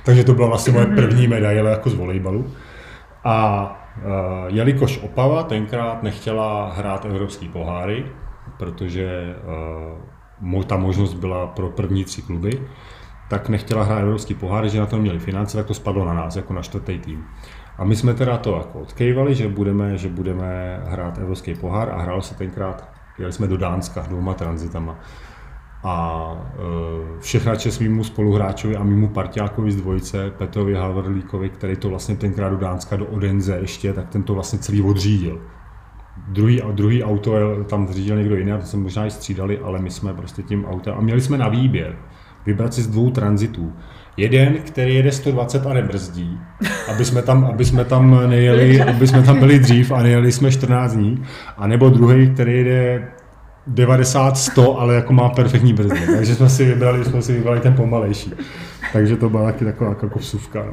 [0.04, 2.46] Takže to byla vlastně moje první medaile jako z volejbalu.
[3.24, 5.00] A uh, jelikož
[5.46, 8.04] tenkrát nechtěla hrát evropský poháry,
[8.58, 9.36] protože
[10.42, 12.60] uh, ta možnost byla pro první tři kluby,
[13.28, 16.36] tak nechtěla hrát evropský pohár, že na to měli finance, tak to spadlo na nás,
[16.36, 17.24] jako na čtvrtý tým.
[17.78, 22.02] A my jsme teda to jako odkejvali, že budeme, že budeme hrát evropský pohár a
[22.02, 22.88] hrálo se tenkrát,
[23.18, 24.98] jeli jsme do Dánska dvouma tranzitama.
[25.84, 26.26] A
[27.18, 32.16] e, všechna čest mýmu spoluhráčovi a mýmu partiákovi z dvojice, Petrovi Halverlíkovi, který to vlastně
[32.16, 35.40] tenkrát do Dánska, do Odenze ještě, tak ten to vlastně celý odřídil
[36.28, 37.32] druhý, druhý auto
[37.64, 40.64] tam řídil někdo jiný, a to jsme možná i střídali, ale my jsme prostě tím
[40.64, 41.96] autem a měli jsme na výběr
[42.46, 43.72] vybrat si z dvou tranzitů.
[44.16, 46.38] Jeden, který jede 120 a nebrzdí,
[46.94, 50.50] aby jsme tam, aby jsme tam nejeli, aby jsme tam byli dřív a nejeli jsme
[50.50, 51.22] 14 dní,
[51.56, 53.08] a nebo druhý, který jede
[53.66, 56.00] 90, 100, ale jako má perfektní brzdy.
[56.16, 58.32] Takže jsme si vybrali, jsme si vybrali ten pomalejší.
[58.92, 60.64] Takže to byla taky taková jako vsuvka.
[60.64, 60.72] No.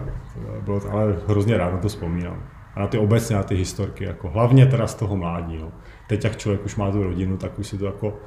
[0.65, 4.29] Bylo, ale hrozně rád na to vzpomínám a na ty obecně, na ty historky, jako
[4.29, 5.57] hlavně teda z toho mládí.
[5.57, 5.71] No.
[6.07, 8.19] Teď, jak člověk už má tu rodinu, tak už si to jako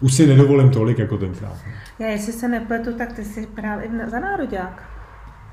[0.00, 1.56] už si nedovolím tolik jako tenkrát.
[1.98, 4.82] Já jestli se nepletu, tak ty jsi právě za nároďák.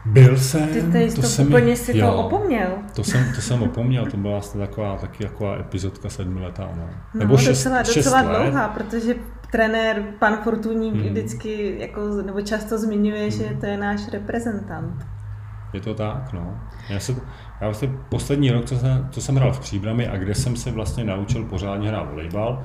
[0.05, 2.77] Byl jsem, ty, ty to, to jsem, úplně si jo, to opomněl.
[2.95, 6.69] To jsem, to jsem opomněl, to byla vlastně taková, taky taková epizodka sedmiletá.
[6.75, 6.89] No.
[7.13, 8.43] no Nebo šest, docela, šest docela let.
[8.43, 9.15] dlouhá, protože
[9.51, 11.03] trenér, pan Fortuník hmm.
[11.03, 13.31] vždycky, jako, nebo často zmiňuje, hmm.
[13.31, 15.05] že to je náš reprezentant.
[15.77, 16.59] Je to tak, no.
[16.89, 17.11] Já, se,
[17.61, 20.71] já vlastně poslední rok, co jsem, co jsem hrál v Příbrami a kde jsem se
[20.71, 22.63] vlastně naučil pořádně hrát volejbal,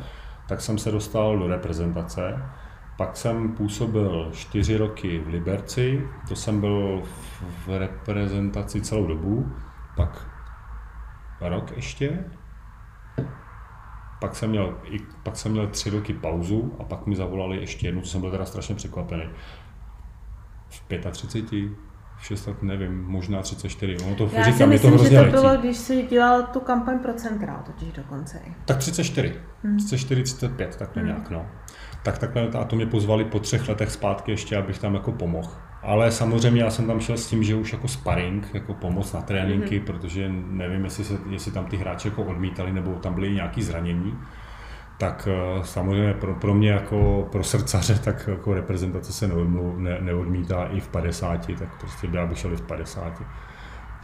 [0.48, 2.42] tak jsem se dostal do reprezentace.
[2.96, 7.02] Pak jsem působil čtyři roky v Liberci, to jsem byl
[7.66, 9.52] v reprezentaci celou dobu,
[9.96, 10.28] pak
[11.40, 12.24] rok ještě,
[14.20, 14.78] pak jsem, měl,
[15.22, 18.30] pak jsem měl tři roky pauzu a pak mi zavolali ještě jednu, co jsem byl
[18.30, 19.24] teda strašně překvapený.
[20.68, 21.91] V 35,
[22.22, 23.96] 6 let, nevím, možná 34.
[24.06, 27.14] Ono to Já si myslím, to že to bylo, když jsi dělal tu kampaň pro
[27.14, 28.40] centrál, totiž dokonce.
[28.64, 29.34] Tak 34.
[29.62, 29.78] Hmm.
[29.78, 31.12] 34, 35, takhle hmm.
[31.12, 31.46] nějak, no.
[32.02, 35.50] Tak takhle, a to mě pozvali po třech letech zpátky ještě, abych tam jako pomohl.
[35.82, 39.20] Ale samozřejmě já jsem tam šel s tím, že už jako sparring, jako pomoc na
[39.20, 39.86] tréninky, hmm.
[39.86, 44.18] protože nevím, jestli, se, jestli tam ty hráči jako odmítali, nebo tam byly nějaké zranění
[45.02, 49.98] tak eh, samozřejmě pro, pro mě jako pro srdcaře, tak jako reprezentace se neodmlu, ne,
[50.00, 53.22] neodmítá i v 50, tak prostě já bych šel i v 50.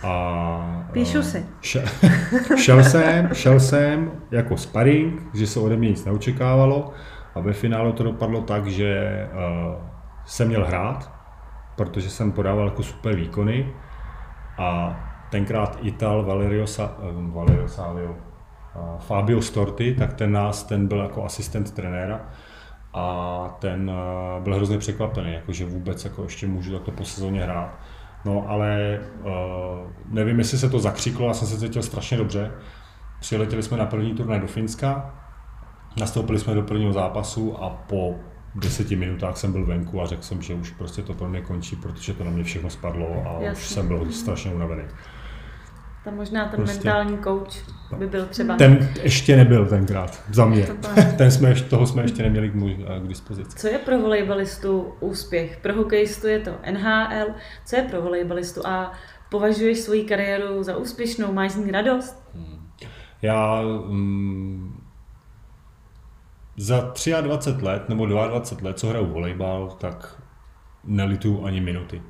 [0.04, 1.46] A, Píšu si.
[1.60, 1.82] Šel,
[2.56, 6.92] šel, jsem, šel jsem jako sparring, že se ode mě nic neočekávalo
[7.34, 9.74] a ve finále to dopadlo tak, že uh,
[10.24, 11.12] jsem měl hrát,
[11.76, 13.74] protože jsem podával jako super výkony
[14.58, 16.96] a tenkrát Ital Valerio, Sa,
[17.32, 18.27] Valerio Savio,
[18.98, 22.20] Fabio Storti, tak ten nás, ten byl jako asistent trenéra
[22.94, 27.42] a ten eh, byl hrozně překvapený, jako že vůbec jako ještě můžu takto po sezóně
[27.42, 27.78] hrát.
[28.24, 29.30] No ale uh,
[30.10, 32.52] nevím, jestli se to zakřiklo, já jsem se cítil strašně dobře.
[33.20, 35.14] Přiletěli jsme na první turnaj do Finska,
[36.00, 38.14] nastoupili jsme do prvního zápasu a po
[38.54, 41.76] deseti minutách jsem byl venku a řekl jsem, že už prostě to pro mě končí,
[41.76, 43.52] protože to na mě všechno spadlo a Jasně.
[43.52, 44.82] už jsem byl strašně unavený.
[46.08, 46.74] Tam možná ten prostě.
[46.74, 47.52] mentální coach
[47.98, 48.56] by byl třeba.
[48.56, 50.66] Ten ještě nebyl tenkrát, za mě.
[51.18, 52.54] ten jsme, toho jsme ještě neměli k,
[53.04, 53.58] k dispozici.
[53.58, 55.58] Co je pro volejbalistu úspěch?
[55.62, 57.34] Pro hokejistu je to NHL.
[57.64, 58.66] Co je pro volejbalistu?
[58.66, 58.92] A
[59.30, 61.32] považuješ svoji kariéru za úspěšnou?
[61.32, 62.28] Máš z ní radost?
[62.34, 62.70] Hmm.
[63.22, 64.82] Já um,
[66.56, 70.22] za 23 let nebo 22 let, co hraju volejbal, tak
[70.84, 72.02] nelitu ani minuty.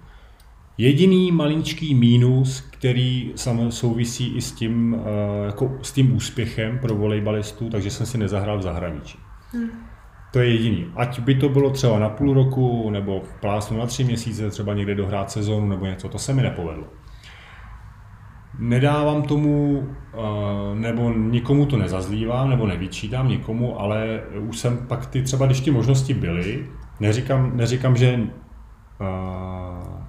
[0.80, 3.32] Jediný maličký mínus, který
[3.68, 8.58] souvisí i s tím, eh, jako s tím úspěchem pro volejbalistu, takže jsem si nezahrál
[8.58, 9.18] v zahraničí.
[9.52, 9.68] Hmm.
[10.32, 10.86] To je jediný.
[10.96, 14.94] Ať by to bylo třeba na půl roku, nebo plásnu na tři měsíce, třeba někde
[14.94, 16.84] dohrát sezónu nebo něco, to se mi nepovedlo.
[18.58, 19.82] Nedávám tomu,
[20.14, 20.18] eh,
[20.74, 25.70] nebo nikomu to nezazlívám, nebo nevyčítám nikomu, ale už jsem pak ty třeba, když ty
[25.70, 26.66] možnosti byly,
[27.00, 28.20] neříkám, neříkám že
[29.00, 30.07] uh,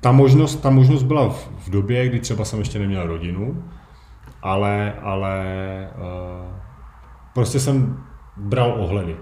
[0.00, 3.64] ta možnost, ta možnost byla v, v době, kdy třeba jsem ještě neměl rodinu,
[4.42, 5.44] ale, ale
[5.96, 6.54] uh,
[7.34, 8.04] prostě jsem
[8.36, 9.16] bral ohledy.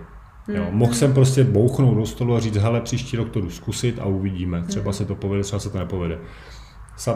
[0.48, 0.78] Jo, hmm.
[0.78, 4.04] mohl jsem prostě bouchnout do stolu a říct, hele, příští rok to jdu zkusit a
[4.04, 4.62] uvidíme.
[4.62, 4.92] Třeba hmm.
[4.92, 6.18] se to povede, třeba se to nepovede.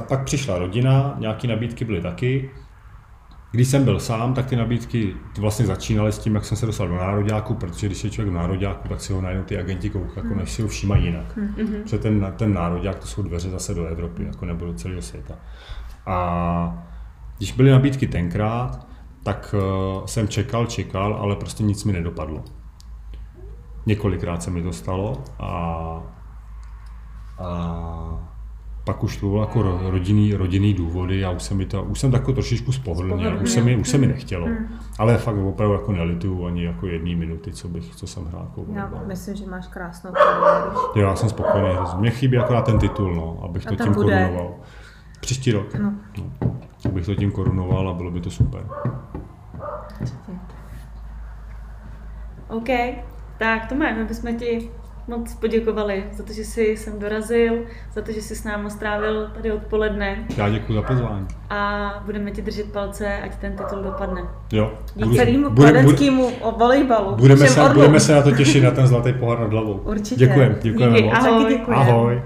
[0.09, 2.51] Pak přišla rodina, nějaké nabídky byly taky.
[3.53, 6.89] Když jsem byl sám, tak ty nabídky vlastně začínaly s tím, jak jsem se dostal
[6.89, 10.13] do nároďáku, protože když je člověk v nároďáku, tak si ho najednou ty agenti koukají,
[10.17, 11.37] jako než si ho všímají jinak.
[11.37, 11.83] Mm-hmm.
[11.83, 15.35] Protože ten, ten nároďák to jsou dveře zase do Evropy, jako nebo do celého světa.
[16.07, 16.87] A
[17.39, 18.87] když byly nabídky tenkrát,
[19.23, 22.45] tak uh, jsem čekal, čekal, ale prostě nic mi nedopadlo.
[23.87, 25.47] Několikrát se mi to stalo a,
[27.39, 28.31] a
[28.85, 32.11] pak už to bylo jako rodinný, rodinný důvody a už jsem, mi to, už jsem
[32.11, 34.47] takový trošičku spohodlněl, už se mi, už se mi nechtělo.
[34.47, 34.79] Hmm.
[34.99, 38.43] Ale fakt opravdu jako nelituju ani jako jedné minuty, co, bych, co jsem hrál.
[38.43, 40.79] Jako já myslím, že máš krásnou kariéru.
[40.97, 44.25] Jo, já jsem spokojený Mně chybí akorát ten titul, no, abych to tím bude.
[44.25, 44.55] korunoval.
[45.21, 45.75] Příští rok.
[45.75, 45.93] No.
[46.19, 46.57] No,
[46.89, 48.63] abych to tím korunoval a bylo by to super.
[52.49, 52.69] OK,
[53.39, 54.71] tak to máme, bychom ti
[55.11, 57.55] moc poděkovali za to, že jsi sem dorazil,
[57.95, 60.25] za to, že jsi s námi strávil tady odpoledne.
[60.37, 61.27] Já děkuji za pozvání.
[61.51, 64.23] A budeme ti držet palce, ať ten titul dopadne.
[64.53, 64.73] Jo.
[64.95, 67.15] Díky celému volejbalu.
[67.15, 69.73] Budeme se, budeme se na to těšit, na ten zlatý pohár nad hlavou.
[69.73, 70.27] Určitě.
[70.27, 71.15] Děkujeme, děkujeme Díky, moc.
[71.15, 71.61] Ahoj.
[71.69, 72.23] Ahoj.